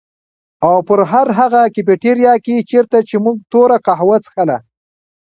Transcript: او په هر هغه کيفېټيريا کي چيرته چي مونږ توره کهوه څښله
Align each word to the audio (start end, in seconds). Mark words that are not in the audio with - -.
او 0.67 0.75
په 0.87 0.93
هر 1.11 1.27
هغه 1.39 1.61
کيفېټيريا 1.75 2.33
کي 2.45 2.55
چيرته 2.69 2.97
چي 3.09 3.15
مونږ 3.23 3.37
توره 3.51 3.77
کهوه 3.85 4.17
څښله 4.25 4.57